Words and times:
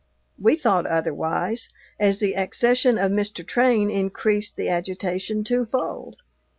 We 0.39 0.55
thought 0.55 0.87
otherwise, 0.87 1.69
as 1.99 2.19
the 2.19 2.33
accession 2.35 2.97
of 2.97 3.11
Mr. 3.11 3.45
Train 3.45 3.91
increased 3.91 4.55
the 4.55 4.67
agitation 4.67 5.43
twofold. 5.43 6.15